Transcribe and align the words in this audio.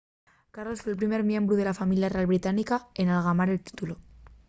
carlos 0.55 0.81
fue'l 0.85 0.97
primer 1.01 1.19
miembru 1.29 1.55
de 1.59 1.67
la 1.69 1.75
familia 1.81 2.11
real 2.17 2.31
británica 2.33 2.75
n’algamar 3.03 3.49
un 3.59 3.63
títulu 3.71 3.95